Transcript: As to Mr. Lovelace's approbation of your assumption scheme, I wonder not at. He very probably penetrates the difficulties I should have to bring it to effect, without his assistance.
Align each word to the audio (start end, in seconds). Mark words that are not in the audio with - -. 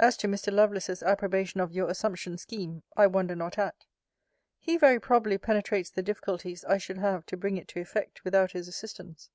As 0.00 0.16
to 0.16 0.26
Mr. 0.26 0.52
Lovelace's 0.52 1.00
approbation 1.00 1.60
of 1.60 1.70
your 1.70 1.88
assumption 1.88 2.36
scheme, 2.38 2.82
I 2.96 3.06
wonder 3.06 3.36
not 3.36 3.56
at. 3.56 3.84
He 4.58 4.76
very 4.76 4.98
probably 4.98 5.38
penetrates 5.38 5.90
the 5.90 6.02
difficulties 6.02 6.64
I 6.64 6.76
should 6.76 6.98
have 6.98 7.24
to 7.26 7.36
bring 7.36 7.56
it 7.56 7.68
to 7.68 7.80
effect, 7.80 8.24
without 8.24 8.50
his 8.50 8.66
assistance. 8.66 9.30